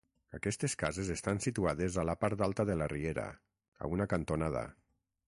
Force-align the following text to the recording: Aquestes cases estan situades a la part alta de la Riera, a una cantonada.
Aquestes 0.35 0.75
cases 0.83 1.11
estan 1.15 1.41
situades 1.47 1.99
a 2.03 2.05
la 2.11 2.17
part 2.23 2.41
alta 2.47 2.67
de 2.71 2.79
la 2.83 2.87
Riera, 2.97 3.27
a 3.87 3.93
una 3.99 4.09
cantonada. 4.15 4.65